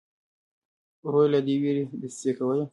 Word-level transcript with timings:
ورور 1.05 1.27
یې 1.27 1.31
له 1.33 1.39
دې 1.45 1.55
وېرې 1.61 1.83
دسیسې 2.01 2.31
کولې. 2.37 2.65